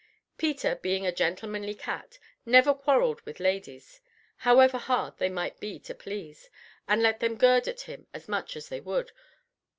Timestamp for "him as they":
7.81-8.79